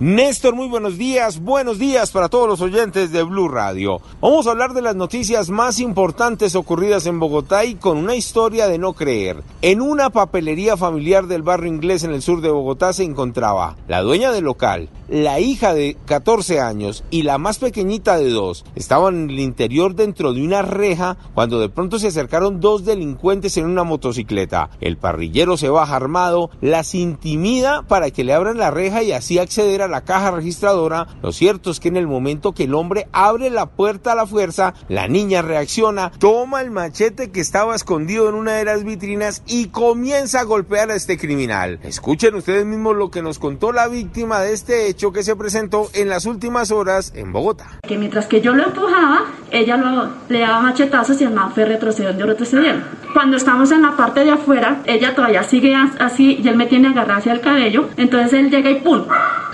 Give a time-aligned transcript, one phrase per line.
[0.00, 1.40] Néstor, muy buenos días.
[1.42, 4.00] Buenos días para todos los oyentes de Blue Radio.
[4.22, 8.66] Vamos a hablar de las noticias más importantes ocurridas en Bogotá y con una historia
[8.66, 9.42] de no creer.
[9.60, 14.00] En una papelería familiar del barrio inglés en el sur de Bogotá se encontraba la
[14.00, 18.64] dueña del local, la hija de 14 años y la más pequeñita de dos.
[18.76, 23.58] Estaban en el interior dentro de una reja cuando de pronto se acercaron dos delincuentes
[23.58, 24.70] en una motocicleta.
[24.80, 29.38] El parrillero se baja armado, las intimida para que le abran la reja y así
[29.38, 31.06] acceder a la caja registradora.
[31.22, 34.26] Lo cierto es que en el momento que el hombre abre la puerta a la
[34.26, 39.42] fuerza, la niña reacciona, toma el machete que estaba escondido en una de las vitrinas
[39.46, 41.80] y comienza a golpear a este criminal.
[41.82, 45.90] Escuchen ustedes mismos lo que nos contó la víctima de este hecho que se presentó
[45.92, 47.80] en las últimas horas en Bogotá.
[47.86, 51.64] Que mientras que yo lo empujaba, ella lo, le daba machetazos y el man fue
[51.64, 52.84] retrocediendo, retrocediendo.
[53.12, 56.88] Cuando estamos en la parte de afuera, ella todavía sigue así y él me tiene
[56.88, 59.04] agarrado hacia el cabello, entonces él llega y ¡pum!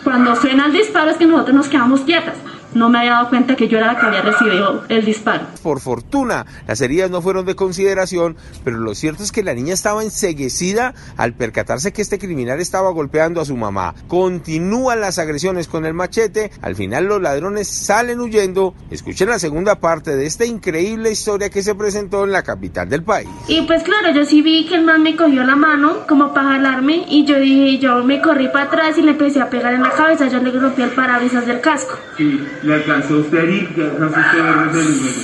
[0.04, 2.36] Cuando suena el disparo es que nosotros nos quedamos quietas
[2.76, 5.46] no me había dado cuenta que yo era la que había recibido el disparo.
[5.62, 9.74] Por fortuna, las heridas no fueron de consideración, pero lo cierto es que la niña
[9.74, 13.94] estaba enseguecida al percatarse que este criminal estaba golpeando a su mamá.
[14.08, 18.74] Continúan las agresiones con el machete, al final los ladrones salen huyendo.
[18.90, 23.02] Escuchen la segunda parte de esta increíble historia que se presentó en la capital del
[23.02, 23.28] país.
[23.48, 26.50] Y pues claro, yo sí vi que el man me cogió la mano como para
[26.50, 29.82] jalarme y yo dije, yo me corrí para atrás y le empecé a pegar en
[29.82, 31.96] la cabeza, yo le rompí el parabrisas del casco.
[32.16, 32.40] Sí.
[32.66, 33.92] ¿Le alcanzó usted usted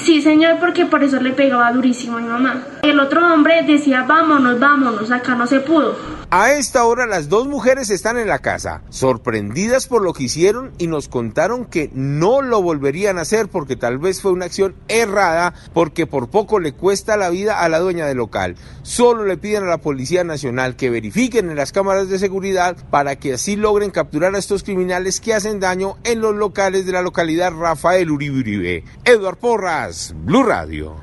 [0.04, 2.62] Sí, señor, porque por eso le pegaba durísimo a mi mamá.
[2.82, 5.96] El otro hombre decía, vámonos, vámonos, acá no se pudo.
[6.34, 10.72] A esta hora las dos mujeres están en la casa, sorprendidas por lo que hicieron
[10.78, 14.74] y nos contaron que no lo volverían a hacer porque tal vez fue una acción
[14.88, 18.56] errada porque por poco le cuesta la vida a la dueña del local.
[18.82, 23.16] Solo le piden a la Policía Nacional que verifiquen en las cámaras de seguridad para
[23.16, 27.02] que así logren capturar a estos criminales que hacen daño en los locales de la
[27.02, 28.84] localidad Rafael Uribe.
[29.04, 31.02] Eduard Porras, Blue Radio.